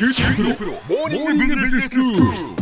[0.00, 2.59] 九州大学モーニングビジネススクール。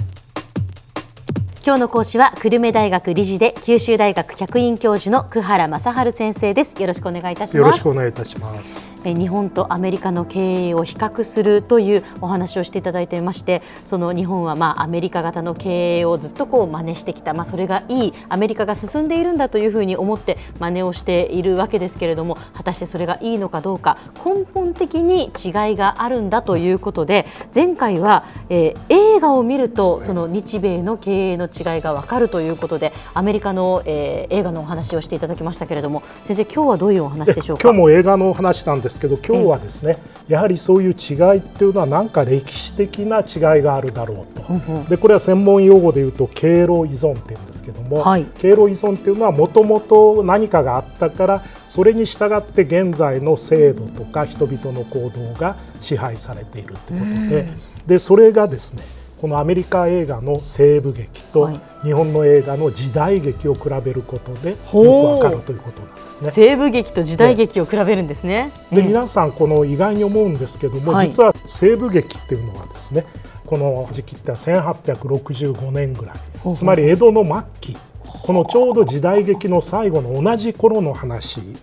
[1.69, 6.81] 今日の講師は久留米大学理事で九州大学客員教授の久原正治先生です。
[6.81, 7.57] よろしくお願いいたします。
[7.59, 8.95] よろしくお願いいたします。
[9.05, 17.35] え日本とアメリカの経営を比較するというお話をしていただいていましてその日本はまあアメリカ型の経営をずっとこう真似してきた。
[17.35, 37.63] まあそれがいいアメリカが進んでいるんだというふうに思って真似をしているわけですけれども果たしてそれがいいのかどうか根本的に違いがあるんだということで前回は、えー、映画を見るとその日米の経営の違いが分かるということでアメリカの、えー、映画のお話をしていただきましたけれども先生今日はどういうお話でしょうか？
[37.63, 39.99] 今日も映画のお話なんですけど今日はですね、
[40.29, 57.49] やはりそういう違いっていうのは何か歴史的な違いがあるだろうと、うんうん、でこれは専門用語で言うと経路依存っていうんですけども、はい、経路依存っていうのはもともと何かがあったからそれに従って現在の制度とか人々の行動が支配されているってことで、
[57.87, 58.83] でそれがですね
[59.21, 61.51] このアメリカ映画の西部劇と
[61.83, 66.31] 日本の映画の時代劇を比べることでよくわかるということなんですね。
[66.31, 68.53] 西部劇と時代劇を比べるんですね。
[68.71, 73.07] で、皆さんこの意外に思うんですけども、はい、実は西部劇っていうのはですね
[73.47, 76.55] この時期って1865年ぐらい。
[76.55, 77.77] つまり江戸の末期。
[78.23, 81.57] このちょうど時代劇の最後の同じ頃の話に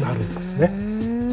[0.00, 0.68] なるんですね。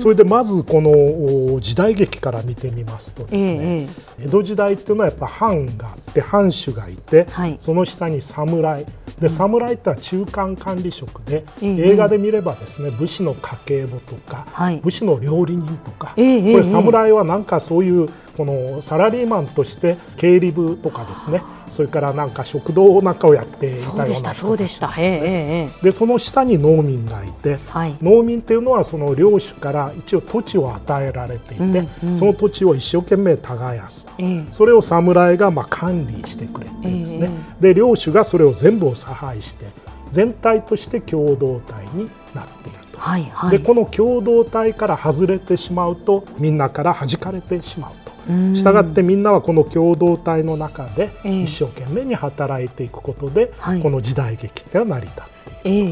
[0.01, 3.87] それでまずこの時代劇から見てみますとですね、
[4.19, 8.85] 江戸時代っていうのはやっぱ藩があって藩主がいて、はい、その下に侍。
[9.19, 25.69] で侍ってのは中間管理職で、映画で見ればですね武士の家計簿とか、はい、武士の料理人とか、これ侍はなんかそういうこのサラリーマンとして経理部とかですねそれからなんか食堂なんかをやっていたような人たちですね。
[25.81, 39.65] でその下に農民がいて、はい、農民っていうのはその領主から一応土地を与えられていて、うんうん、その土地を一生懸命耕すと、えー、それを侍がまあ管理してくれてですね、えー、で領主がそれを全部を差配して
[40.11, 47.91] 全体として共同体になっていると、はいはい、でこの共同体から外れてしまうとみんなから弾かれてしまう。
[47.93, 48.00] と。
[48.27, 55.91] したがってみんなはこの共同体の中で一生懸命に働いていくことで、えー、この時代劇っては成り立っている、え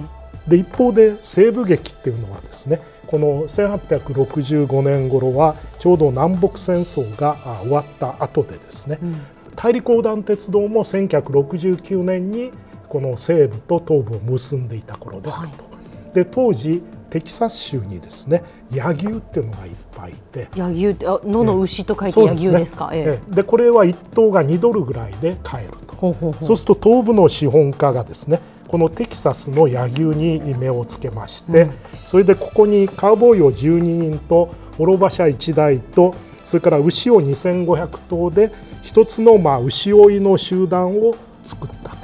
[0.00, 0.04] ー、
[0.48, 9.22] で一方で西部劇っていうのはですねこの1865年頃はちょうど南北戦争が終わった後でですね、うん、
[9.56, 12.52] 大陸横断鉄道も1969年に
[12.88, 15.64] この西部と東部を結んでいた頃であると。
[15.64, 15.70] は
[16.10, 20.48] い、で当時テキサス州にですね野牛っていうのがいっぱいいて。
[20.54, 23.34] 野牛あ野の牛と書いて野牛ですか、ええ。
[23.34, 26.16] でこれは1頭が2ドルぐらいで買えると。
[26.40, 36.14] そうすると東部の資本家がですねこのテキサスの野牛に目をつけまして、うん、それでここにカウボーイを12人と滅馬車1台と
[36.44, 38.52] それから牛を2500頭で
[38.82, 41.90] 一つのまあ牛追いの集団を作った。
[41.90, 41.97] と。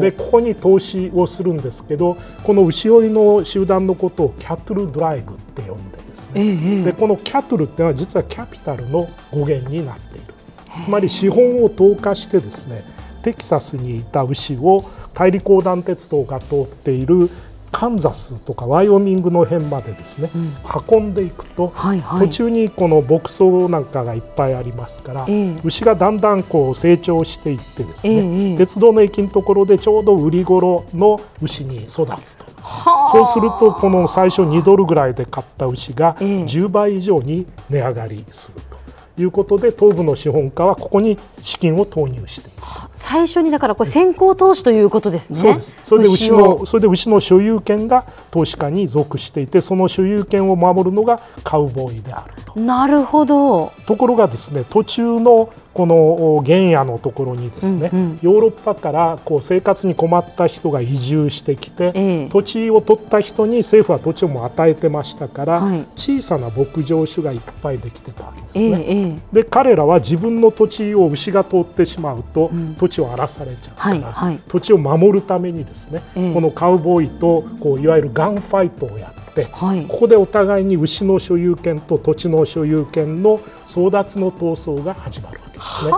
[0.00, 10.34] でここに投資をするんですけどこの牛追いの集団のことをキャトルドライブって呼んでですね、ええ、でこのキャトルっていうのは実はキャピタルの語源になっている。
[10.82, 12.84] つまり資本を投下してですね
[13.22, 14.84] テキサスにいた牛を
[15.14, 17.30] 大陸横断鉄道が通っている
[17.74, 20.52] カンザスとかワイオミングの辺までですね、うん、
[20.88, 32.44] 運んでいくと、はいはい、途中にこの牧草なんかがいっぱいありますから、えー、牛がだんだんこう成長していってですね、えー、鉄道の駅のところでちょうど売り頃の牛に育つと。
[33.10, 38.83] そうするとこの最初2ドルぐらいで買った牛が10倍以上に値上がりすると。
[39.16, 42.50] いうことで東部の資本家はここに資金を投入して
[42.94, 45.38] 最初にだからこれ先行投資ということですね。
[45.38, 45.76] そうです。
[45.84, 52.58] それで牛のそれで牛の所有権が投資家に属していてその所有権を守るのがカウボーイであると。
[52.58, 53.72] なるほど。
[53.86, 68.84] ところがですね途中のこの原野のところにですね、うんうん、ヨーロッパからこう生活に困った人が移住してきて、ええ、土地を取った人に政府は土地をも与えてましたから、はい、小さな牧場主がいっぱいできてたわけですね。
[68.88, 85.92] え、で彼らは自分の土地を牛が通ってしまうと、うん、土地を荒らされちゃうから、はいはい、土地を守るためにですね、このカウボーイとこういわゆるガンファイトをやって、はい、ここでお互いに牛の所有権と土地の所有権の争奪の闘争が始まるですね。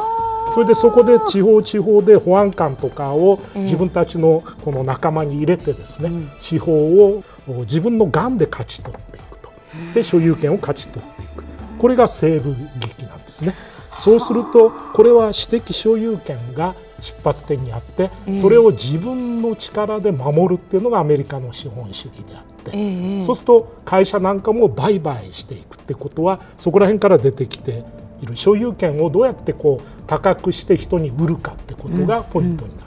[0.49, 7.23] それでそこで地方地方で保安官とかを自分たちのこの仲間に入れてですね、地方を
[7.61, 9.51] 自分のがんで勝ち取っていくと。
[9.93, 11.45] で所有権を勝ち取っていく。
[11.79, 13.55] これが西部劇なんですね。
[13.99, 27.85] そうするとこれは私的所有権が出発点にあってそれを自分の力で守るっていうのがアメリカの資本主義であって、そうすると会社なんかも売買していくってことはそこら辺から出てきて
[28.23, 28.37] いる。
[28.37, 32.87] 所有権をどうやってこう高くして人に売るかってことがポイントになる。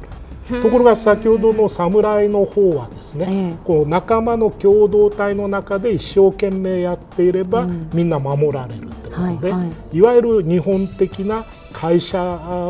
[0.63, 9.53] ところが先ほどの侍の方はですね、こう仲間の共同体の中で一生懸命やっていれば、みんな守られるってことで、
[9.93, 12.19] いわゆる日本的な会社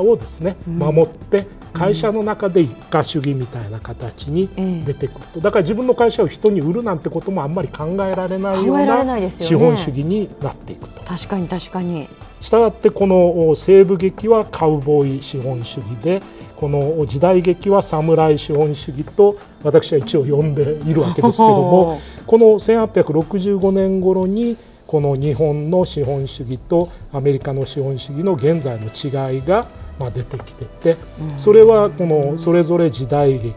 [0.02, 4.50] をですね守って会社の中で一家主義みたいな形に
[4.86, 5.20] 出てくる。
[5.36, 11.02] と、だから自分の会社を人に売るなんてこともあんまり考えられないような資本主義になっていくと。
[11.04, 12.10] 確かに確かに
[12.42, 16.22] したがってこの西部劇はカウボーイ資本主義で
[16.56, 29.68] この時代劇は侍資本主義と私は一応呼んでいるわけですけどもこの1865年頃にこの日本の資本主義とアメリカの資本主義の現在の違いが
[30.00, 30.98] ま出てきてて
[31.38, 33.56] それはこのそれぞれ時代劇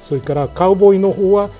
[0.00, 1.50] それからカウボーイの方は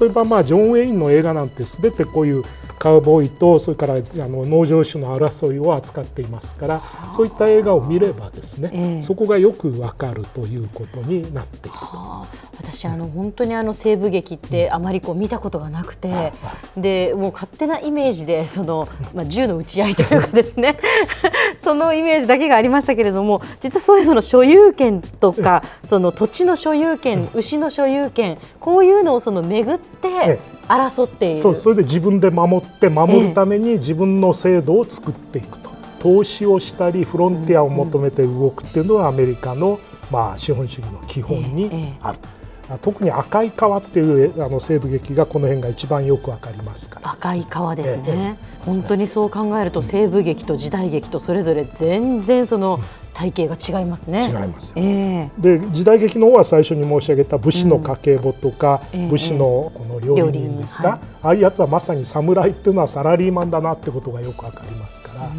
[0.00, 2.44] 例えばまあジョン・ウェインの映画なんて全てこういう
[2.82, 3.98] カウボーイとそれからあ
[4.28, 6.82] の農場主の争いを扱っていますから
[7.12, 12.26] そういった映画を見ればですね、えー、そこがよくわかるということになっていると。
[12.58, 16.32] 私あの本当にあの西部劇ってあまりこう見たことがなくて、
[16.76, 20.78] でもう勝手なイメージでその、まあ、銃の撃ち合いというかですね
[21.64, 30.38] そのイメージだけがありましたけれども実はそういうその所有権とかその土地の所有権牛の所有権こういうのをその巡って
[30.72, 35.70] 争っている、そうそれで自分で守って守るために自分の制度を作っていくと。
[35.98, 39.78] 投資をしたりフロンティアを求めて動くっていうのはアメリカの
[40.10, 42.18] まあ資本主義の基本にある。
[42.20, 42.41] ええ
[42.78, 52.80] 特に赤い川っていうあの西部劇がこの辺が一番よくわかりますから、ね、赤い川ですね、ええ、本当にそう考えると西部劇と時代劇とそれぞれ全然その
[53.14, 54.20] 体型が違いますね。
[54.26, 54.70] 違います。
[54.70, 55.30] よ、え。
[55.38, 65.30] ー、で時代劇の方は最初に申し上げた武士の家計簿とか、うん、武士のこの料理人ですか、はい、ああいうやつはまさに侍っていうのはサラリーマンだなってことがよくわかりますから、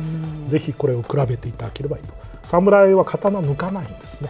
[0.47, 2.13] ぜひこれを比べていただければいいと。
[2.43, 4.29] 侍は刀抜かないんですね。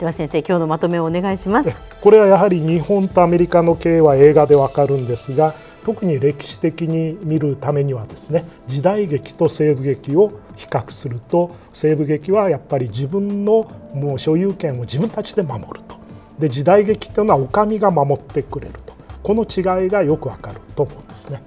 [0.00, 1.76] では先生今日のまとめをお願いします。
[2.00, 5.52] これはやはり日本とアメリカの経営は映画でわかるんですが
[5.84, 15.96] 特に歴史的に見るためにはですね時代劇と西部劇を比較すると西部劇はやっぱり自分のもう所有権を自分たちで守ると。
[16.38, 18.94] で時代劇というのはお上が守ってくれると。
[19.22, 21.42] この違いがよくわかると思うんですね。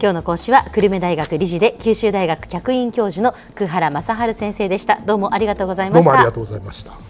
[0.00, 5.00] 今日の講師は久留米大学理事で九州大学客員教授の久原正治先生でした。
[5.00, 6.04] どうもありがとうございました。
[6.04, 7.09] どうもありがとうございました